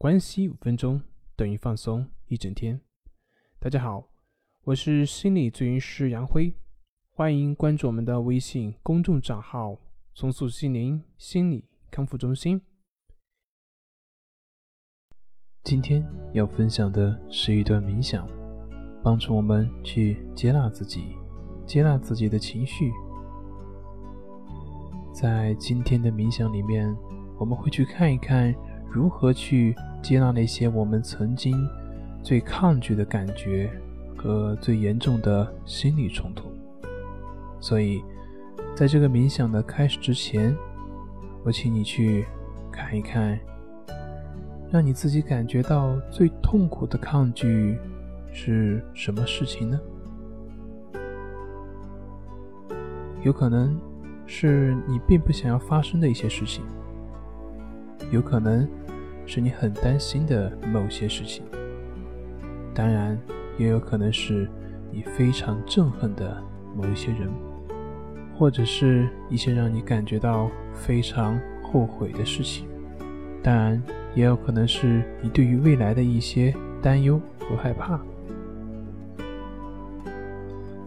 [0.00, 1.02] 关系五分钟
[1.36, 2.80] 等于放松一整天。
[3.58, 4.08] 大家好，
[4.64, 6.54] 我是心理咨询师杨辉，
[7.10, 9.76] 欢迎关注我们的微信公众账号
[10.16, 12.62] “重塑心灵心理康复中心”。
[15.64, 18.26] 今天要分享的是一段冥想，
[19.04, 21.14] 帮助我们去接纳自己，
[21.66, 22.90] 接纳自己的情绪。
[25.12, 26.90] 在今天的冥想里面，
[27.38, 28.54] 我们会去看一看
[28.90, 31.56] 如何去接纳那些我们曾经
[32.22, 33.70] 最抗拒的感觉
[34.16, 36.50] 和最严重的心理冲突。
[37.60, 38.02] 所以，
[38.74, 40.56] 在这个冥想的开始之前，
[41.44, 42.26] 我请你去
[42.72, 43.38] 看一看，
[44.70, 47.78] 让你自己感觉到最痛苦的抗拒
[48.32, 49.80] 是什么事情呢？
[53.22, 53.78] 有可能。
[54.32, 56.62] 是你并不想要发生的一些事情，
[58.12, 58.64] 有可能
[59.26, 61.44] 是你很担心的某些事情，
[62.74, 63.18] 当然
[63.58, 64.48] 也有可能是
[64.90, 66.42] 你非常憎恨的
[66.76, 67.28] 某一些人，
[68.36, 72.66] 或者是一些让你感觉到非常后悔的事情，
[73.42, 73.82] 当然
[74.14, 78.00] 也有可能是你对于未来的一些担忧和害怕，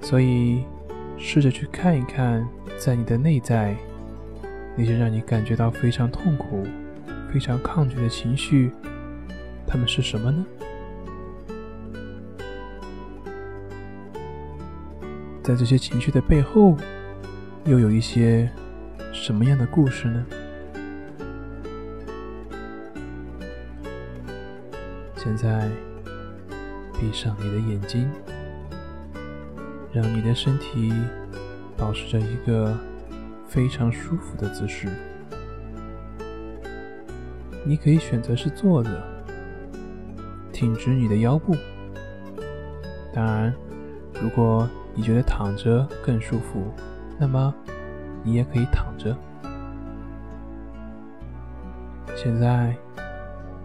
[0.00, 0.64] 所以。
[1.20, 3.76] 试着去看一看，在你的内在，
[4.76, 6.64] 那些让你感觉到非常痛苦、
[7.32, 8.72] 非常抗拒的情绪，
[9.66, 10.46] 它们是什么呢？
[15.42, 16.76] 在这些情绪的背后，
[17.64, 18.50] 又有一些
[19.12, 20.26] 什么样的故事呢？
[25.16, 25.68] 现在，
[26.98, 28.10] 闭上你的眼睛。
[29.90, 30.92] 让你的身体
[31.74, 32.76] 保持着一个
[33.48, 34.86] 非常舒服的姿势。
[37.68, 38.90] 你可以选择是坐着，
[40.50, 41.54] 挺直你的腰部。
[43.12, 43.52] 当然，
[44.22, 46.72] 如果你觉得躺着更舒服，
[47.18, 47.54] 那么
[48.22, 49.14] 你也可以躺着。
[52.16, 52.74] 现在，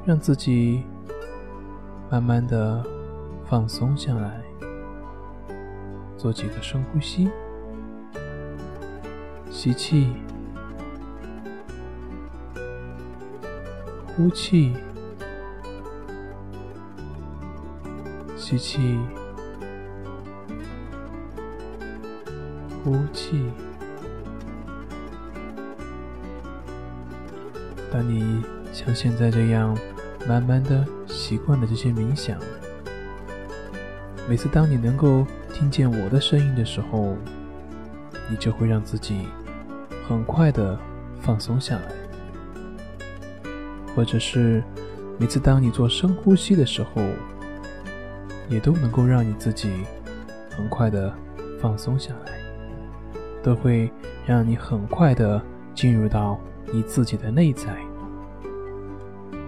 [0.06, 0.84] 让自己
[2.12, 2.84] 慢慢的
[3.46, 4.42] 放松下来。
[6.18, 7.30] 做几个深呼吸，
[9.50, 10.14] 吸气，
[14.16, 14.74] 呼气，
[18.36, 19.00] 吸气，
[22.84, 23.52] 呼气。
[27.92, 29.78] 当你像现在这样
[30.28, 32.38] 慢慢的习惯了这些冥想，
[34.30, 35.26] 每次当你能够。
[35.54, 37.16] 听见我的声音的时候，
[38.28, 39.28] 你就会让自己
[40.08, 40.78] 很快的
[41.22, 41.84] 放松下来；
[43.96, 44.64] 或者是
[45.20, 47.02] 每次当你做深呼吸的时候，
[48.50, 49.72] 也都能够让你自己
[50.50, 51.14] 很快的
[51.60, 52.34] 放松下来，
[53.42, 53.92] 都会
[54.26, 55.42] 让你很快的
[55.76, 56.40] 进入到
[56.72, 57.76] 你自己的内在。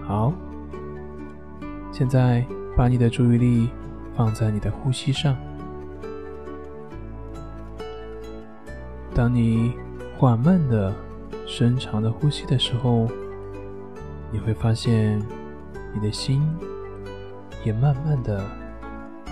[0.04, 0.32] 好，
[1.90, 2.44] 现在
[2.76, 3.70] 把你的注意力
[4.14, 5.36] 放在你的呼吸上。
[9.12, 9.72] 当你
[10.16, 10.92] 缓慢的、
[11.46, 13.08] 深长的呼吸的时候，
[14.32, 15.20] 你会发现
[15.94, 16.42] 你的心
[17.64, 18.44] 也慢慢的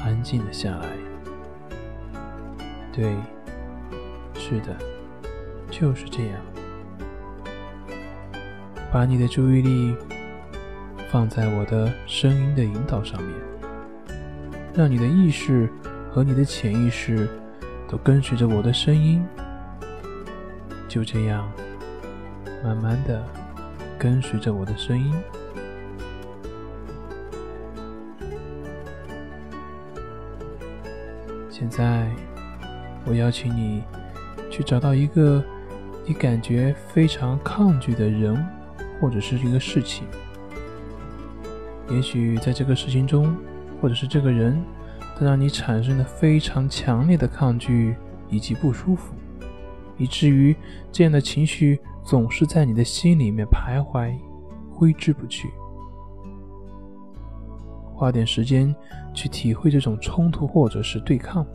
[0.05, 0.87] 安静了下来。
[2.93, 3.15] 对，
[4.35, 4.77] 是的，
[5.71, 6.41] 就是这样。
[8.93, 9.97] 把你的注意力
[11.11, 13.33] 放在我的声音的引导上面，
[14.73, 15.69] 让你的意识
[16.11, 17.29] 和你的潜意识
[17.89, 19.27] 都跟随着我的声音。
[20.87, 21.51] 就这样，
[22.63, 23.21] 慢慢的
[24.05, 25.15] 跟随着我的声音。
[31.49, 32.07] 现在，
[33.07, 33.83] 我邀请你
[34.51, 35.43] 去找到一个
[36.05, 38.47] 你感觉非常抗拒的人，
[39.01, 40.07] 或者是一个事情。
[41.89, 43.35] 也许在这个事情中，
[43.81, 44.63] 或者是这个人，
[45.19, 47.97] 他让你产生了非常强烈的抗拒
[48.29, 49.15] 以及不舒服。
[49.97, 50.55] 以至于
[50.91, 54.15] 这样的情绪总是在你的心里面徘徊，
[54.71, 55.49] 挥之不去。
[57.95, 58.75] 花点时间
[59.15, 61.47] 去体会这种冲突或者是对抗，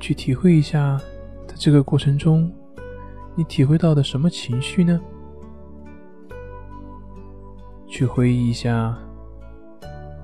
[0.00, 1.00] 去体会一下，
[1.46, 2.52] 在这个过程中，
[3.36, 5.00] 你体会到的什么情绪呢？
[7.86, 8.98] 去回忆一下，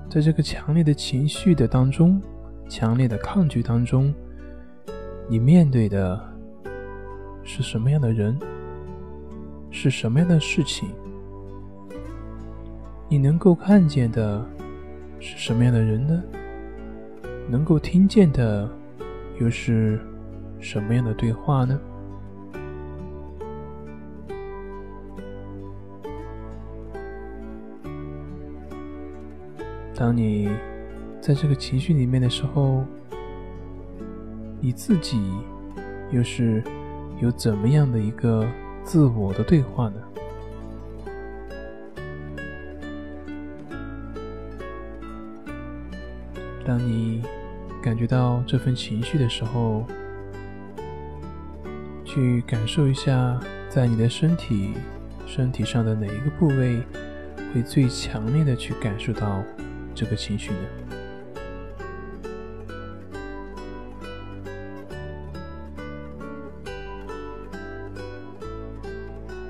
[0.09, 2.21] 在这个强烈的情绪的当中，
[2.67, 4.13] 强烈的抗拒当中，
[5.29, 6.30] 你面对的。
[7.53, 8.39] 是什么样的人？
[9.71, 10.87] 是什么样的事情？
[13.09, 14.41] 你能够看见的
[15.19, 16.23] 是什么样的人呢？
[17.49, 18.69] 能够听见的
[19.37, 19.99] 又是
[20.61, 21.77] 什么样的对话呢？
[29.93, 30.49] 当你
[31.19, 32.85] 在这个情绪里面的时候，
[34.61, 35.21] 你自己
[36.11, 36.63] 又是
[37.21, 38.45] 有怎么样的一个
[38.83, 39.95] 自我的对话呢？
[46.65, 47.23] 当你
[47.81, 49.85] 感觉到这份情绪的时候，
[52.03, 53.39] 去感受一下，
[53.69, 54.73] 在你的身体
[55.25, 56.81] 身体上的哪一个部位
[57.53, 59.43] 会最强烈的去感受到。
[59.93, 60.57] 这个情绪呢？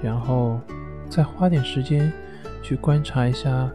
[0.02, 0.60] 然后
[1.10, 2.12] 再花点时间
[2.62, 3.70] 去观察一下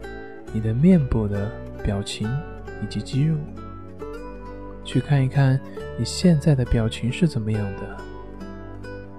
[0.53, 1.51] 你的面部的
[1.83, 2.29] 表情
[2.83, 3.35] 以及肌肉，
[4.83, 5.59] 去看一看
[5.97, 7.97] 你现在的表情是怎么样的。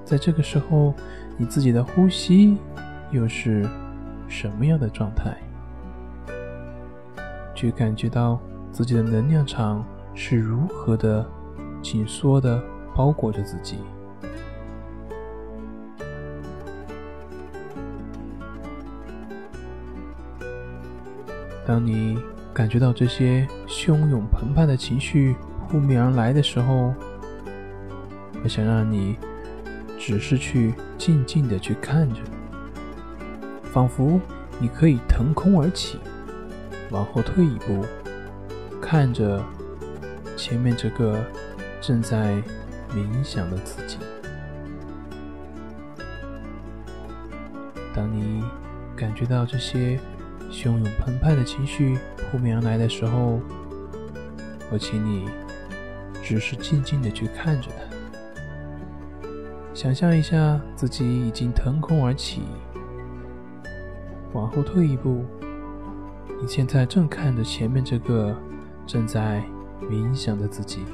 [0.04, 0.94] 在这个时候，
[1.36, 2.56] 你自己的呼吸
[3.10, 3.66] 又是
[4.26, 5.36] 什么样的状态？
[7.54, 8.40] 去感觉到
[8.70, 9.84] 自己的能量场
[10.14, 11.26] 是如何的
[11.82, 12.62] 紧缩的
[12.94, 13.78] 包裹着自己。
[21.68, 22.18] 当你
[22.54, 25.36] 感觉到这些汹涌澎湃的情绪
[25.68, 26.94] 扑面而来的时候，
[28.42, 29.18] 我想让你
[29.98, 32.22] 只是去静静的去看着，
[33.64, 34.18] 仿佛
[34.58, 35.98] 你可以腾空而起。
[36.90, 37.84] 往后退一步，
[38.80, 39.44] 看着
[40.38, 41.22] 前面这个
[41.82, 42.42] 正在
[42.94, 43.98] 冥想的自己。
[47.94, 48.42] 当你
[48.96, 50.00] 感觉到这些
[50.50, 51.98] 汹涌澎湃的情绪
[52.30, 53.40] 扑面而来的时候，
[54.70, 55.28] 我请你
[56.22, 59.28] 只是静静的去看着它，
[59.74, 62.42] 想象一下自己已经腾空而起，
[64.32, 65.24] 往后退一步。
[66.40, 68.34] 你现在正看着前面这个
[68.86, 69.42] 正在
[69.82, 70.84] 冥想的自己。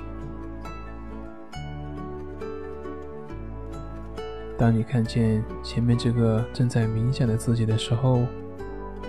[4.57, 8.21] 当你看见前面这个正在冥想的自己的时候，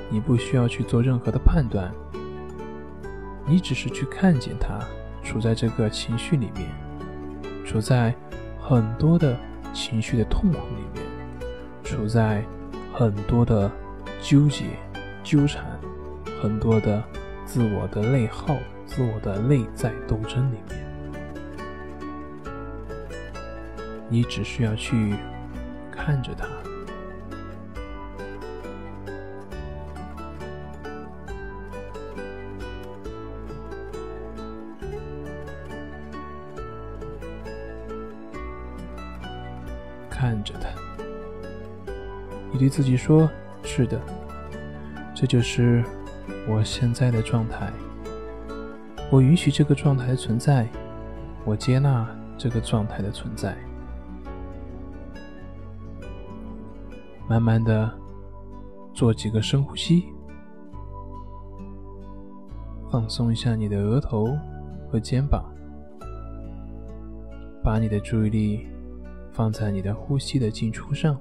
[0.09, 1.91] 你不需要去做任何的判断，
[3.45, 4.79] 你只是去看见他
[5.23, 6.69] 处在这个情绪里面，
[7.65, 8.15] 处在
[8.59, 9.37] 很多的
[9.73, 11.03] 情绪的痛苦里面，
[11.83, 12.43] 处在
[12.93, 13.71] 很多的
[14.21, 14.65] 纠结、
[15.23, 15.65] 纠缠。
[16.41, 17.01] 很多的
[17.43, 18.55] 自我的内耗、
[18.85, 20.85] 自我的内在斗争里面，
[24.09, 25.15] 你只需要去
[25.89, 26.45] 看着它，
[40.25, 40.67] 看着他，
[42.51, 43.29] 你对自己说
[43.61, 44.01] ：“是的，
[45.13, 45.83] 这就是。”
[46.49, 47.71] 我现在的状态，
[49.11, 50.67] 我允许这个状态的存在，
[51.43, 52.07] 我接纳
[52.37, 53.55] 这个状态的存在。
[57.27, 57.91] 慢慢的
[58.93, 60.05] 做几个深呼吸，
[62.91, 64.35] 放松一下你的额头
[64.91, 65.43] 和肩膀，
[67.63, 68.67] 把你的注意力
[69.35, 71.19] 放在你的呼吸的进出上，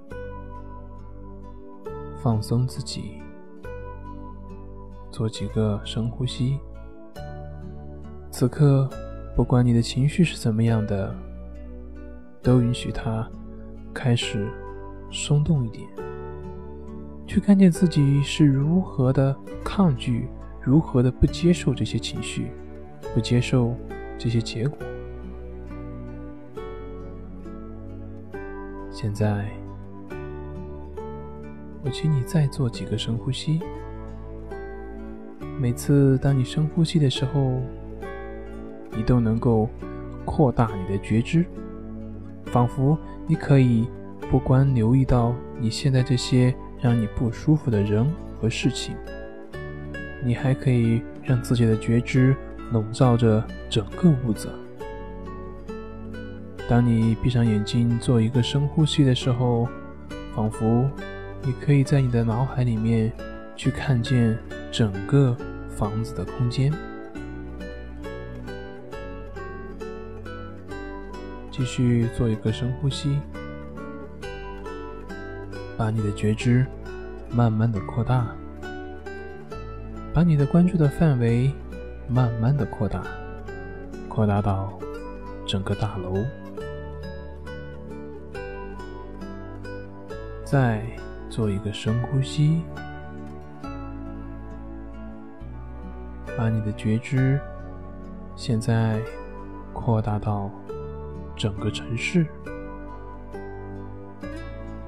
[2.23, 3.21] 放松自己。
[5.11, 6.59] 做几个深呼吸。
[8.31, 8.89] 此刻，
[9.35, 11.13] 不管你的情绪是怎么样的，
[12.41, 13.29] 都允许它
[13.93, 14.49] 开始
[15.11, 15.85] 松动一点。
[17.27, 20.29] 去看见自己是如何的抗拒，
[20.61, 22.53] 如何的不接受这些情绪，
[23.13, 23.75] 不接受
[24.17, 24.79] 这些结果。
[29.05, 29.45] 现在，
[31.83, 33.61] 我请你再做几个深呼吸。
[35.61, 37.61] 每次当你深呼吸的时候，
[38.93, 39.69] 你都能够
[40.25, 41.45] 扩大你的觉知，
[42.47, 43.87] 仿佛你可以
[44.31, 48.97] 不光留意到你现在这些让你不舒服的人和事情，
[50.25, 52.35] 你还可以让自己的觉知
[52.73, 54.49] 笼罩着整个屋子。
[56.69, 59.69] 当你闭上眼睛做一个深呼吸的时候，
[60.35, 60.91] 仿佛
[61.43, 63.13] 你可以在你的脑海里面
[63.55, 64.39] 去看见。
[64.77, 65.37] 整个
[65.71, 66.73] 房子的空间，
[71.49, 73.21] 继续做一个深呼吸，
[75.77, 76.67] 把你的觉知
[77.31, 78.27] 慢慢的扩大，
[80.13, 81.53] 把你的关注的范围
[82.09, 83.05] 慢慢的扩大，
[84.09, 84.77] 扩大到
[85.47, 86.17] 整个大楼。
[90.55, 90.81] 再
[91.29, 92.63] 做一个深呼吸，
[96.39, 97.41] 把你的觉知
[98.37, 99.01] 现在
[99.73, 100.49] 扩大到
[101.35, 102.25] 整个城市，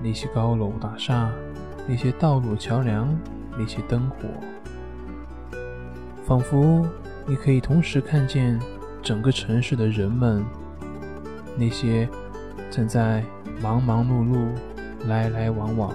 [0.01, 1.33] 那些高楼大厦，
[1.89, 3.09] 那些道路桥梁，
[3.59, 4.29] 那些灯火，
[6.25, 6.87] 仿佛
[7.27, 8.57] 你可以同时看见
[9.03, 10.45] 整个城市的人们，
[11.59, 12.09] 那些
[12.71, 13.25] 正在
[13.61, 14.76] 忙忙碌碌。
[15.07, 15.95] 来来往往，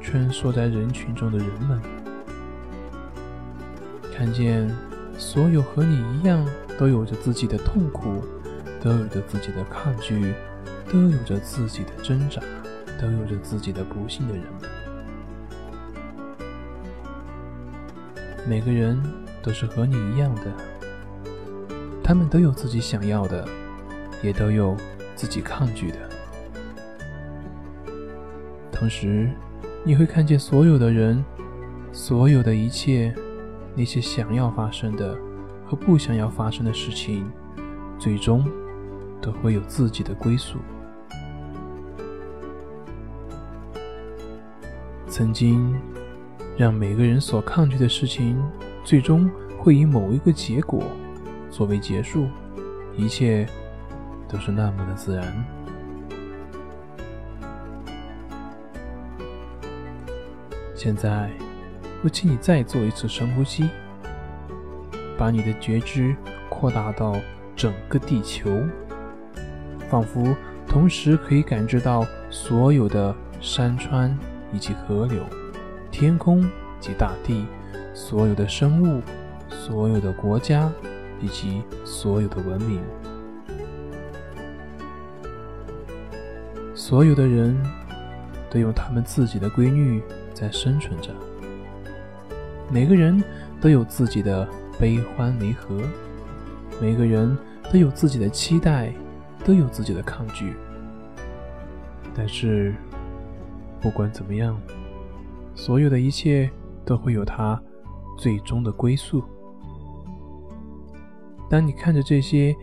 [0.00, 1.80] 穿梭在人群中的人们，
[4.14, 4.68] 看见
[5.16, 6.44] 所有和你一样
[6.78, 8.22] 都有着自己的痛苦，
[8.80, 10.34] 都有着自己的抗拒，
[10.90, 12.40] 都有着自己的挣扎，
[13.00, 14.70] 都有着自己的不幸的人们。
[18.46, 19.00] 每个人
[19.42, 20.42] 都是和你一样的，
[22.02, 23.46] 他们都有自己想要的，
[24.22, 24.76] 也都有
[25.14, 26.07] 自己抗拒的。
[28.78, 29.28] 同时，
[29.82, 31.24] 你会看见所有的人，
[31.90, 33.12] 所有的一切，
[33.74, 35.18] 那些想要发生的
[35.66, 37.28] 和不想要发生的事情，
[37.98, 38.48] 最终
[39.20, 40.58] 都会有自己的归宿。
[45.08, 45.74] 曾经，
[46.56, 48.40] 让每个人所抗拒的事情，
[48.84, 50.84] 最终会以某一个结果
[51.50, 52.28] 作为结束，
[52.96, 53.44] 一切
[54.28, 55.57] 都是那么的自然。
[60.78, 61.28] 现在，
[62.04, 63.68] 我请你再做一次深呼吸，
[65.18, 66.14] 把你的觉知
[66.48, 67.16] 扩大到
[67.56, 68.62] 整个地球，
[69.90, 70.36] 仿佛
[70.68, 74.16] 同时可以感知到所有的山川
[74.52, 75.20] 以及河流、
[75.90, 77.44] 天空及大地，
[77.92, 79.02] 所有的生物、
[79.50, 80.70] 所有的国家
[81.20, 82.80] 以及所有的文明，
[86.72, 87.60] 所有的人
[88.48, 90.00] 都用他们自己的规律。
[90.38, 91.12] 在生存着，
[92.70, 93.20] 每个人
[93.60, 95.82] 都有自己的悲欢离合，
[96.80, 97.36] 每个人
[97.72, 98.92] 都有自己的期待，
[99.44, 100.54] 都有自己的抗拒。
[102.14, 102.72] 但是，
[103.80, 104.56] 不管怎么样，
[105.56, 106.48] 所有的一切
[106.84, 107.60] 都会有它
[108.16, 109.20] 最终的归宿。
[111.50, 112.54] 当你看着这些，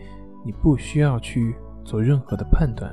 [0.46, 1.54] 你不需要去
[1.84, 2.90] 做任何的判断，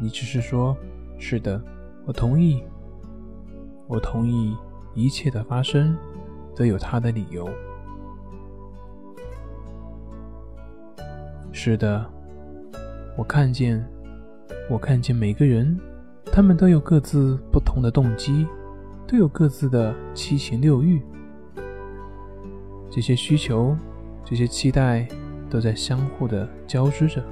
[0.00, 0.76] 你只是说
[1.16, 1.62] ：“是的。”
[2.06, 2.62] 我同意，
[3.86, 4.54] 我同意
[4.94, 5.96] 一切的发生
[6.54, 7.48] 都有它的理由。
[11.50, 12.04] 是的，
[13.16, 13.82] 我看见，
[14.68, 15.80] 我看见每个人，
[16.26, 18.46] 他们都有各自不同的动机，
[19.06, 21.00] 都有各自的七情六欲，
[22.90, 23.74] 这些需求，
[24.24, 25.08] 这些期待，
[25.48, 27.24] 都在相互的交织着，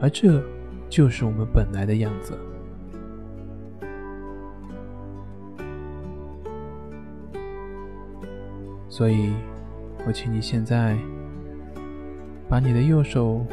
[0.00, 0.42] 而这
[0.88, 2.36] 就是我们本来的样子。
[9.00, 9.32] 所以，
[10.06, 10.94] 我请你现在
[12.50, 13.46] 把你的右手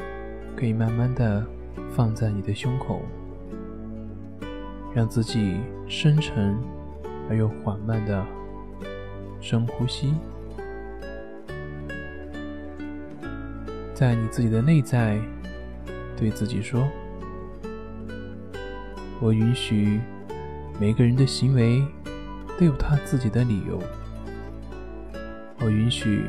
[0.58, 1.42] 可以慢慢的
[1.96, 3.02] 放在你的胸口，
[4.94, 5.56] 让自己
[5.88, 6.54] 深沉
[7.30, 8.26] 而又缓慢的
[9.40, 10.14] 深呼吸，
[13.94, 15.18] 在你自己的内在
[16.18, 16.86] 对自己说
[19.22, 20.02] ：“我允许
[20.78, 21.82] 每个人的行为
[22.60, 23.82] 都有他自己的理由。”
[25.60, 26.26] 我允许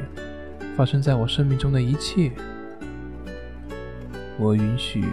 [0.76, 2.30] 发生在我生命中的一切。
[4.38, 5.04] 我允许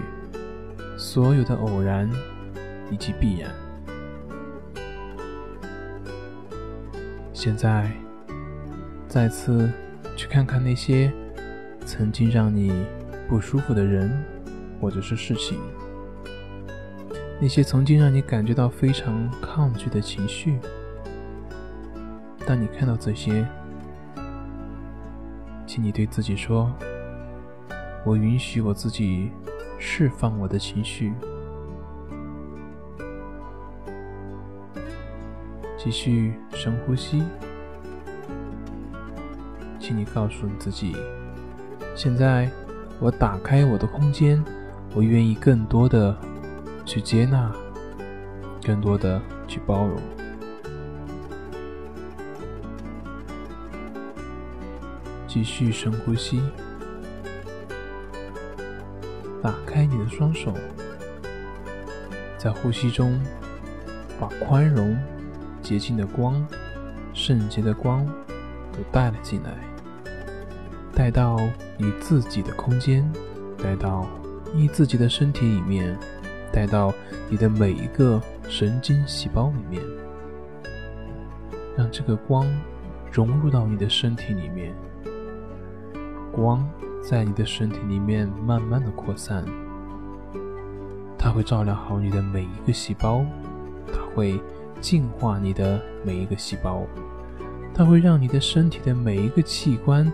[0.98, 2.10] 所有的偶然
[2.92, 3.52] 以及必然。
[7.34, 7.92] 现在，
[9.08, 9.70] 再次
[10.16, 11.12] 去看看那些
[11.86, 12.72] 曾经让你
[13.28, 14.12] 不舒服的人
[14.80, 15.60] 或者是事情，
[17.42, 20.60] 那些曾经让你感觉到非常抗拒的情绪。
[22.46, 23.46] 当你看到这些，
[25.76, 26.72] 请你对自己说
[28.08, 29.30] ：“我允许我自己
[29.78, 31.12] 释放我的情绪。”
[35.78, 37.22] 继续深呼吸。
[39.78, 40.96] 请你告诉你自己
[41.94, 42.50] ：“现在
[43.02, 44.42] 我打开我的空间，
[44.96, 46.18] 我愿意更多的
[46.86, 47.52] 去接纳，
[48.66, 50.00] 更多的去包容。”
[55.36, 56.42] 继续深呼吸，
[59.44, 60.54] 打开你的双手，
[62.38, 63.22] 在呼吸中
[64.18, 64.98] 把宽容、
[65.62, 66.48] 洁净的光
[67.14, 68.06] 圣洁的光
[68.72, 69.52] 都带了进来，
[70.96, 71.38] 带到
[71.78, 73.06] 你自己的空间，
[73.62, 74.08] 带到
[74.54, 76.00] 你自己的身体里面，
[76.50, 76.94] 带到
[77.30, 79.84] 你的每一个神经细胞里面，
[81.76, 82.48] 让这个光
[83.12, 84.74] 融入到你的身体里面，
[86.36, 86.68] 光
[87.02, 89.46] 在你的身体里面慢慢的扩散，
[91.18, 93.26] 它会照亮好你的每一个细胞，
[93.88, 94.42] 它会。
[94.82, 96.86] 净化你的每一个细胞，
[97.74, 100.12] 它会让你的身体的每一个器官、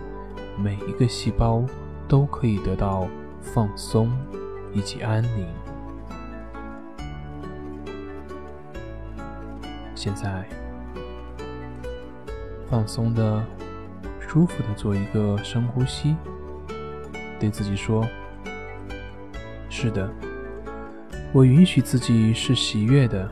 [0.56, 1.62] 每一个细胞
[2.08, 3.06] 都可以得到
[3.42, 4.10] 放松
[4.72, 5.46] 以及安宁。
[9.94, 10.48] 现在，
[12.70, 13.44] 放松的、
[14.32, 16.16] 舒服的做一个深呼吸，
[17.38, 18.08] 对自己说
[19.68, 20.10] ：“是的，
[21.34, 23.30] 我允许自己是喜悦的。”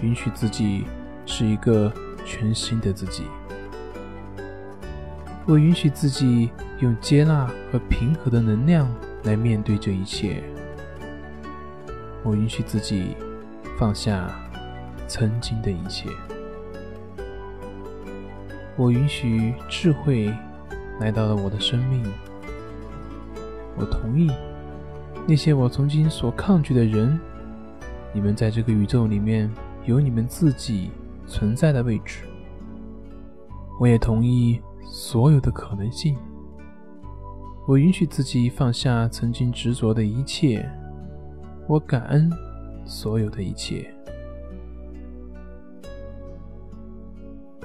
[0.00, 0.86] 允许自己
[1.26, 1.92] 是一个
[2.24, 3.24] 全新的自己。
[5.44, 8.90] 我允许自己用接纳和平和的能量
[9.24, 10.42] 来面对这一切。
[12.22, 13.14] 我允许自己
[13.78, 14.30] 放下
[15.06, 16.08] 曾经的一切。
[18.80, 20.34] 我允许智慧
[21.00, 22.02] 来到了我的生命。
[23.76, 24.30] 我同意
[25.28, 27.20] 那些我曾经所抗拒的人，
[28.14, 29.50] 你们在这个宇宙里面。
[29.86, 30.90] 有你们自己
[31.26, 32.24] 存在的位置，
[33.80, 36.14] 我也同意所有的可能性。
[37.66, 40.70] 我允许自己放下曾经执着的一切，
[41.66, 42.30] 我感恩
[42.84, 43.92] 所有的一切。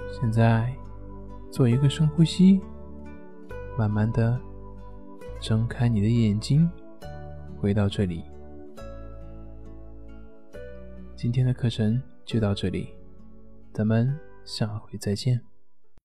[0.10, 0.74] 现在
[1.56, 2.60] 做一个深呼吸，
[3.78, 4.38] 慢慢的
[5.40, 6.70] 睁开你的眼睛，
[7.58, 8.26] 回到这里。
[11.16, 12.90] 今天的课程就到这里，
[13.72, 15.40] 咱们下回再见。